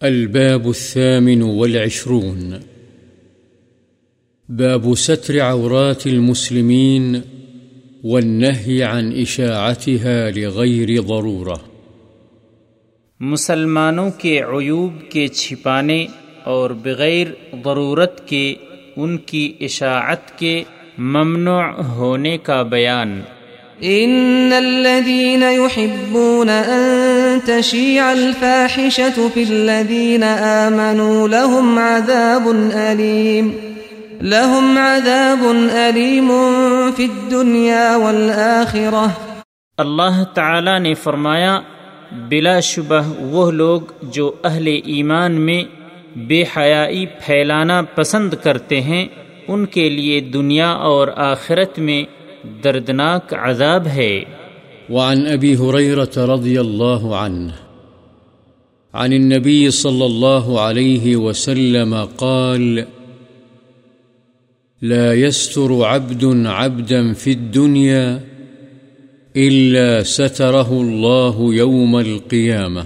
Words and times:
الباب 0.00 0.66
الثامن 0.66 1.42
والعشرون. 1.42 2.54
باب 4.48 4.94
ستر 4.98 5.40
عورات 5.40 6.06
المسلمين 6.06 7.16
والنهي 8.04 8.82
عن 8.82 9.12
إشاعتها 9.12 10.30
لغير 10.36 11.00
ضرورة. 11.02 11.56
مسلمانوں 13.20 14.10
کے 14.18 14.40
عیوب 14.40 15.10
کے 15.10 15.26
چھپانے 15.28 16.06
اور 16.44 16.70
بغیر 16.70 17.26
ضرورت 17.64 18.28
کے 18.28 18.54
ان 18.96 19.18
کی 19.18 19.52
اشاعت 19.60 20.38
کے 20.38 20.62
ممنوع 20.98 21.82
ہونے 21.82 22.38
کا 22.38 22.62
بیان۔ 22.62 23.20
إن 23.82 24.52
الذين 24.52 25.42
يحبون 25.42 26.48
أن 26.48 27.09
تشيع 27.44 28.04
الفاحشة 28.10 29.28
في 29.34 29.44
الذين 29.50 30.22
آمنوا 30.22 31.28
لهم 31.28 31.78
عذاب 31.78 32.46
أليم. 32.72 33.50
لهم 34.20 34.78
عذاب 34.78 35.46
أليم 35.72 36.28
في 36.96 37.04
الدنيا 37.04 37.96
والآخرة. 37.96 39.06
اللہ 39.78 40.24
تعالی 40.34 40.78
نے 40.78 40.94
فرمایا، 40.94 41.60
بلا 42.28 42.60
شبہ 42.60 43.12
وہ 43.18 43.50
لوگ 43.50 43.80
جو 44.02 44.32
اہل 44.44 44.66
ایمان 44.84 45.32
میں 45.32 45.64
بے 46.18 46.44
حیائی 46.56 47.06
پھیلانا 47.06 47.82
پسند 47.82 48.34
کرتے 48.34 48.80
ہیں، 48.80 49.06
ان 49.48 49.66
کے 49.66 49.88
لیے 49.88 50.20
دنیا 50.20 50.70
اور 50.70 51.08
آخرت 51.16 51.78
میں 51.78 52.04
دردناک 52.64 53.34
عذاب 53.42 53.86
ہے۔ 53.86 54.20
وعن 54.90 55.26
أبي 55.26 55.56
هريرة 55.56 56.16
رضي 56.16 56.60
الله 56.60 57.16
عنه. 57.16 57.50
عن 58.94 59.12
النبي 59.12 59.70
صلى 59.70 60.06
الله 60.06 60.60
عليه 60.60 61.16
وسلم 61.16 62.08
قال 62.16 62.84
لا 64.82 65.14
يستر 65.14 65.84
عبد 65.84 66.24
عبدا 66.46 67.12
في 67.12 67.30
الدنيا 67.30 68.20
إلا 69.36 70.02
ستره 70.02 70.72
الله 70.72 71.54
يوم 71.54 71.96
القيامة. 71.96 72.82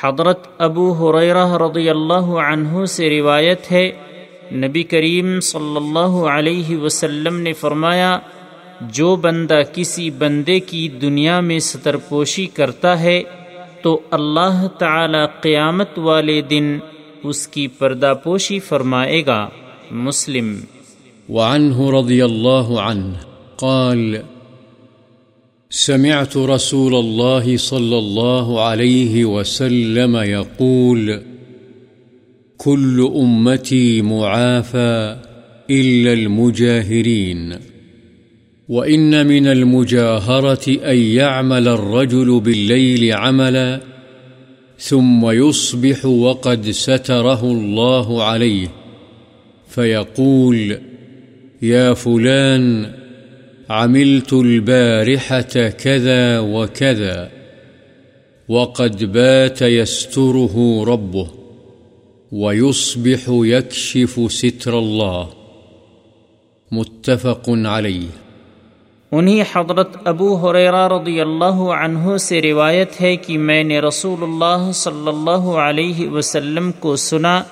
حضرت 0.00 0.46
ابو 0.58 0.92
حریرہ 0.92 1.56
رضی 1.56 1.90
اللہ 1.90 2.28
عنہ 2.50 2.84
سے 2.84 3.10
روایت 3.10 3.72
ہے، 3.72 3.90
نبی 4.52 4.82
کریم 4.82 5.40
صلی 5.40 5.76
اللہ 5.76 6.14
علیہ 6.30 6.76
وسلم 6.76 7.40
نے 7.40 7.52
فرمایا 7.52 8.18
جو 8.80 9.16
بندہ 9.16 9.60
کسی 9.74 10.10
بندے 10.10 10.60
کی 10.60 10.88
دنیا 10.88 11.40
میں 11.40 11.58
سطر 11.58 11.96
پوشی 11.96 12.46
کرتا 12.46 13.00
ہے، 13.00 13.22
تو 13.82 14.00
اللہ 14.10 14.66
تعالی 14.78 15.26
قیامت 15.40 15.98
والے 15.98 16.40
دن 16.40 16.78
اس 17.24 17.48
کی 17.48 17.68
پردہ 17.68 18.14
پوشی 18.24 18.58
فرمائے 18.58 19.26
گا۔ 19.26 19.48
مسلم۔ 19.90 20.60
وعنه 21.28 22.00
رضي 22.00 22.20
الله 22.20 22.78
عنه 22.78 23.12
قال، 23.56 24.16
سمعت 25.70 26.36
رسول 26.36 26.94
الله 26.94 27.56
صلى 27.56 27.96
الله 27.98 28.60
عليه 28.60 29.26
وسلم 29.26 30.16
يقول 30.24 31.10
كل 32.58 33.06
أمتي 33.20 34.00
معافى 34.00 35.14
إلا 35.70 36.12
المجاهرين 36.12 37.52
وإن 38.68 39.26
من 39.26 39.46
المجاهرة 39.46 40.68
أن 40.68 40.98
يعمل 40.98 41.68
الرجل 41.68 42.40
بالليل 42.40 43.12
عملا 43.12 43.80
ثم 44.78 45.30
يصبح 45.30 46.04
وقد 46.04 46.70
ستره 46.70 47.44
الله 47.44 48.24
عليه 48.24 48.68
فيقول، 49.68 50.78
يا 51.62 51.94
فلان، 51.94 52.92
عملت 53.70 54.32
البارحة 54.32 55.68
كذا 55.68 56.38
وكذا، 56.38 57.30
وقد 58.48 59.12
بات 59.12 59.62
يستره 59.62 60.84
ربه، 60.84 61.28
ويصبح 62.32 63.20
يكشف 63.28 64.32
ستر 64.32 64.78
الله 64.78 65.28
متفق 66.72 67.44
عليه 67.48 68.27
انہی 69.12 69.40
حضرت 69.40 69.96
ابو 70.04 70.34
حریرہ 70.34 70.88
رضی 70.88 71.20
اللہ 71.20 71.60
عنہ 71.74 72.16
سے 72.16 72.42
روایت 72.42 73.00
ہے 73.00 73.16
کہ 73.16 73.38
میں 73.38 73.64
نے 73.64 73.80
رسول 73.80 74.22
اللہ 74.22 74.72
صلی 74.72 75.08
اللہ 75.08 75.46
علیہ 75.58 76.08
وسلم 76.08 76.72
کو 76.72 76.96
سنا، 76.96 77.42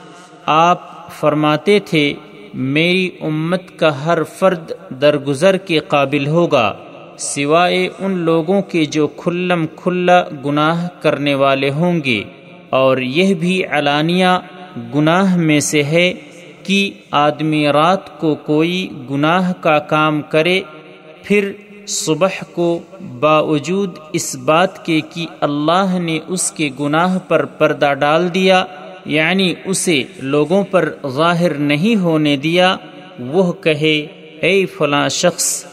آپ 0.46 1.10
فرماتے 1.12 1.78
تھے، 1.80 2.14
میری 2.54 3.10
امت 3.20 3.62
کا 3.76 4.06
ہر 4.06 4.22
فرد 4.22 4.72
درگزر 5.00 5.56
کے 5.56 5.78
قابل 5.78 6.26
ہوگا، 6.26 6.72
سوائے 7.18 7.88
ان 7.98 8.18
لوگوں 8.18 8.62
کے 8.62 8.84
جو 8.84 9.06
کھلم 9.06 9.66
کھلا 9.76 10.22
گناہ 10.44 10.88
کرنے 11.02 11.34
والے 11.34 11.70
ہوں 11.70 12.00
گے۔ 12.04 12.22
اور 12.70 12.98
یہ 12.98 13.34
بھی 13.34 13.64
علانیہ 13.64 14.38
گناہ 14.94 15.36
میں 15.36 15.60
سے 15.60 15.82
ہے 15.82 16.12
کہ 16.62 16.90
آدمی 17.10 17.66
رات 17.66 18.20
کو 18.20 18.34
کوئی 18.34 18.88
گناہ 19.10 19.52
کا 19.52 19.78
کام 19.78 20.22
کرے 20.22 20.60
پھر 21.26 21.52
صبح 21.86 22.42
کو 22.52 22.78
باوجود 23.20 23.98
اس 24.12 24.36
بات 24.36 24.84
کے 24.86 25.00
کہ 25.14 25.26
اللہ 25.40 25.98
نے 25.98 26.18
اس 26.26 26.50
کے 26.52 26.68
گناہ 26.80 27.18
پر 27.28 27.44
پردہ 27.44 27.92
ڈال 27.94 28.34
دیا 28.34 28.64
یعنی 29.04 29.54
اسے 29.64 30.02
لوگوں 30.22 30.62
پر 30.64 30.88
ظاہر 31.08 31.54
نہیں 31.54 31.96
ہونے 31.96 32.36
دیا، 32.36 32.76
وہ 33.18 33.52
کہے، 33.52 33.96
اے 34.40 34.66
فلاں 34.66 35.08
شخص، 35.08 35.64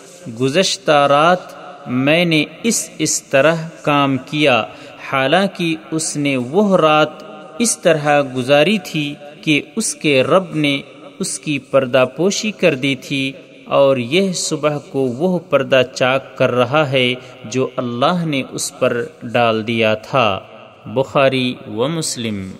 گزشتہ 0.41 1.07
رات 1.07 1.53
میں 1.87 2.25
نے 2.25 2.43
اس 2.63 2.89
اس 2.97 3.23
طرح 3.23 3.55
کام 3.81 4.17
کیا، 4.17 4.63
حالانکہ 5.11 5.75
اس 5.91 6.15
نے 6.17 6.37
وہ 6.37 6.77
رات 6.77 7.23
اس 7.59 7.77
طرح 7.77 8.21
گزاری 8.35 8.77
تھی 8.77 9.13
کہ 9.41 9.61
اس 9.75 9.95
کے 9.95 10.23
رب 10.23 10.55
نے 10.55 10.81
اس 11.19 11.39
کی 11.39 11.59
پردہ 11.59 12.05
پوشی 12.17 12.51
کر 12.51 12.75
دی 12.75 12.95
تھی۔ 12.95 13.31
اور 13.65 13.97
یہ 13.97 14.31
صبح 14.31 14.77
کو 14.77 14.99
وہ 14.99 15.39
پردہ 15.39 15.81
چاک 15.95 16.37
کر 16.37 16.51
رہا 16.51 16.91
ہے 16.91 17.13
جو 17.45 17.69
اللہ 17.77 18.25
نے 18.25 18.43
اس 18.51 18.79
پر 18.79 19.03
ڈال 19.23 19.67
دیا 19.67 19.93
تھا۔ 19.93 20.39
بخاری 20.85 21.53
و 21.67 21.87
مسلم۔ 21.87 22.51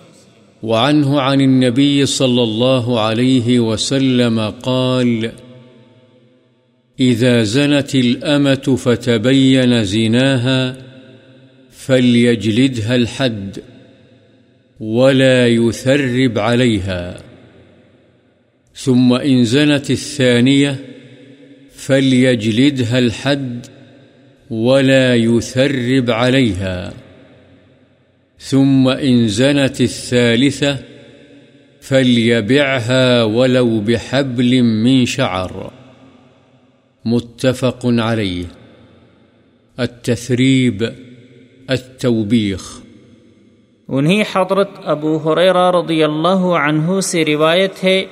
وعنه 0.64 1.16
عن 1.20 1.42
النبي 1.42 2.06
صلى 2.06 2.42
الله 2.44 3.00
عليه 3.00 3.60
وسلم 3.60 4.42
قال 4.62 5.26
إذا 7.00 7.44
زنت 7.44 7.96
الأمة 7.96 8.76
فتبين 8.76 9.84
زناها 9.84 10.74
فليجلدها 11.86 12.96
الحد 12.96 13.60
ولا 14.80 15.48
يثرب 15.48 16.40
عليها 16.40 17.14
ثم 18.76 19.14
إن 19.14 19.44
زنت 19.44 19.92
الثانية 19.92 20.93
فليجلدها 21.86 23.00
الحد 23.00 23.66
ولا 24.50 25.16
يثرب 25.16 26.12
عليها 26.12 26.94
ثم 28.40 28.88
إن 28.88 29.28
زنت 29.28 29.82
الثالثة 29.82 30.78
فليبعها 31.82 33.24
ولو 33.24 33.80
بحبل 33.80 34.64
من 34.64 35.06
شعر 35.06 35.72
متفق 37.06 37.80
عليه 37.84 38.46
التثريب 39.78 40.84
التوبيخ 41.70 42.72
انہی 43.90 44.22
حضرت 44.32 44.70
ابو 44.92 45.18
حریرہ 45.18 45.70
رضی 45.72 46.04
اللہ 46.04 46.46
عنہ 46.60 47.00
سے 47.04 47.24
روایت 47.26 47.84
ہے 47.84 48.04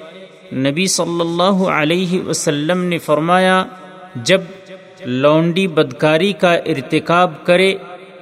نبی 0.54 0.88
صلی 0.88 1.22
اللہ 1.22 1.64
علیہ 1.70 2.22
وسلم 2.22 2.84
نے 2.84 2.98
فرمایا، 2.98 3.64
جب 4.16 4.42
لونڈی 5.06 5.68
بدکاری 5.68 6.34
کا 6.34 6.54
ارتکاب 6.54 7.32
کرے 7.46 7.76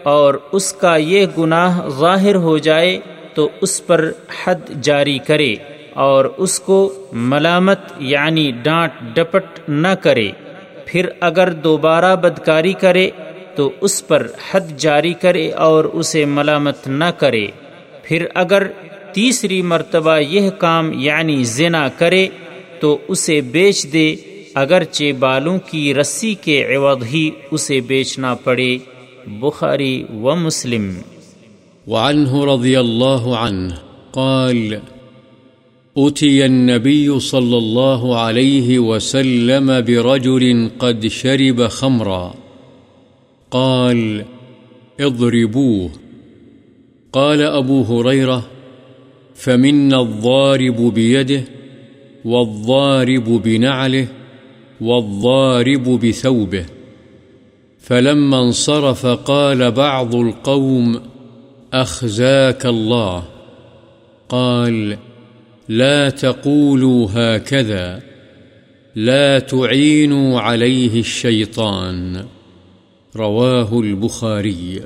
اور 0.03 0.33
اس 0.51 0.73
کا 0.73 0.95
یہ 0.95 1.25
گناہ 1.37 1.87
ظاہر 1.89 2.35
ہو 2.35 2.57
جائے، 2.57 2.99
تو 3.33 3.49
اس 3.61 3.87
پر 3.87 4.11
حد 4.43 4.69
جاری 4.81 5.17
کرے 5.17 5.55
اور 5.93 6.25
اس 6.37 6.59
کو 6.59 6.93
ملامت 7.13 7.79
یعنی 7.99 8.51
ڈانٹ 8.63 8.91
ڈپٹ 9.15 9.59
نہ 9.69 9.87
کرے۔ 10.01 10.31
پھر 10.85 11.09
اگر 11.19 11.51
دوبارہ 11.51 12.15
بدکاری 12.15 12.73
کرے، 12.73 13.09
تو 13.55 13.71
اس 13.81 14.07
پر 14.07 14.27
حد 14.51 14.77
جاری 14.77 15.13
کرے 15.13 15.51
اور 15.51 15.83
اسے 15.83 16.25
ملامت 16.25 16.87
نہ 16.87 17.11
کرے۔ 17.17 17.47
پھر 18.03 18.25
اگر 18.33 18.67
تیسری 19.13 19.61
مرتبہ 19.61 20.17
یہ 20.17 20.49
کام 20.49 20.91
یعنی 20.93 21.43
زنا 21.43 21.89
کرے 21.89 22.27
تو 22.79 22.97
اسے 23.07 23.41
بیچ 23.41 23.87
دے، 23.93 24.15
اگرچہ 24.55 25.11
بالوں 25.19 25.57
کی 25.65 25.93
رسی 25.93 26.33
کے 26.33 26.75
عوض 26.75 27.03
ہی 27.13 27.29
اسے 27.51 27.79
بیچنا 27.79 28.35
پڑے۔ 28.35 28.77
بخاری 29.27 30.03
و 30.03 30.35
مسلم۔ 30.35 30.91
وعنه 31.87 32.55
رضي 32.55 32.75
الله 32.75 33.33
عنه 33.33 33.73
قال 34.11 34.73
أتي 35.95 36.41
النبي 36.41 37.19
صلى 37.19 37.55
الله 37.55 38.15
عليه 38.15 38.79
وسلم 38.79 39.65
برجل 39.87 40.67
قد 40.77 41.07
شرب 41.07 41.69
خمرا 41.69 42.31
قال، 43.49 44.21
اضربوه 44.99 45.87
قال 47.11 47.41
أبو 47.41 47.83
هريرة 47.95 48.58
فمنا 49.39 50.01
الضارب 50.01 50.93
بيده 50.93 51.43
والضارب 52.25 53.23
بنعله 53.23 54.07
والضارب 54.81 55.83
بثوبه. 55.83 56.65
فلما 57.79 58.41
انصرف 58.41 59.05
قال 59.05 59.71
بعض 59.71 60.15
القوم 60.15 61.01
أخزاك 61.73 62.65
الله. 62.65 63.23
قال 64.29 64.97
لا 65.69 66.09
تقولوا 66.09 67.07
هكذا. 67.13 68.01
لا 68.95 69.39
تعينوا 69.39 70.39
عليه 70.39 70.99
الشيطان. 70.99 72.25
رواه 73.15 73.79
البخاري. 73.79 74.81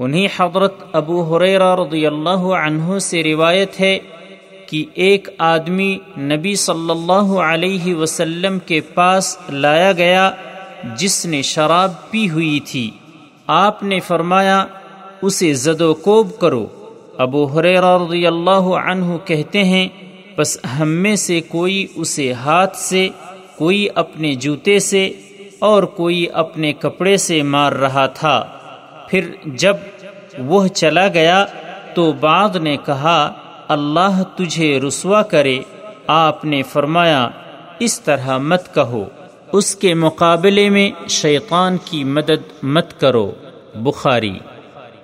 انہی 0.00 0.26
حضرت 0.36 0.74
ابو 0.92 1.36
حریرہ 1.36 1.76
رضی 1.76 2.06
اللہ 2.06 2.44
عنہ 2.64 2.98
سے 2.98 3.22
روایت 3.22 3.80
ہے 3.80 3.98
کہ 4.68 4.84
ایک 4.94 5.28
آدمی 5.38 5.98
نبی 6.18 6.54
صلی 6.54 6.90
اللہ 6.90 7.38
علیہ 7.40 7.94
وسلم 7.94 8.58
کے 8.58 8.80
پاس 8.80 9.38
لایا 9.50 9.92
گیا 9.92 10.30
جس 10.96 11.26
نے 11.26 11.42
شراب 11.42 12.10
پی 12.10 12.30
ہوئی 12.30 12.60
تھی۔ 12.60 12.90
آپ 13.46 13.82
نے 13.82 14.00
فرمایا، 14.00 14.66
اسے 15.22 15.52
زد 15.52 15.80
و 15.80 15.94
کوب 15.94 16.38
کرو۔ 16.38 16.66
ابو 17.18 17.44
حریرہ 17.44 17.98
رضی 17.98 18.26
اللہ 18.26 18.68
عنہ 18.90 19.16
کہتے 19.24 19.64
ہیں 19.64 19.88
بس 20.36 20.58
ہم 20.80 20.88
میں 20.88 21.16
سے 21.16 21.40
کوئی 21.40 21.86
اسے 21.94 22.32
ہاتھ 22.32 22.76
سے، 22.76 23.08
کوئی 23.56 23.88
اپنے 23.94 24.34
جوتے 24.34 24.78
سے 24.78 25.12
اور 25.58 25.82
کوئی 25.82 26.26
اپنے 26.32 26.72
کپڑے 26.72 27.16
سے 27.16 27.42
مار 27.42 27.72
رہا 27.72 28.06
تھا۔ 28.06 28.57
پھر 29.08 29.30
جب 29.44 29.76
وہ 30.38 30.68
چلا 30.68 31.08
گیا 31.08 31.46
تو 31.94 32.12
بعد 32.12 32.56
نے 32.56 32.76
کہا، 32.86 33.32
اللہ 33.68 34.22
تجھے 34.36 34.80
رسوا 34.80 35.22
کرے۔ 35.22 35.58
آپ 36.06 36.44
نے 36.44 36.62
فرمایا، 36.62 37.28
اس 37.78 38.00
طرح 38.00 38.38
مت 38.38 38.74
کہو۔ 38.74 39.04
اس 39.52 39.76
کے 39.76 39.94
مقابلے 39.94 40.70
میں 40.70 41.08
شیطان 41.08 41.76
کی 41.84 42.04
مدد 42.04 42.62
مت 42.62 43.00
کرو۔ 43.00 43.32
بخاری 43.74 44.38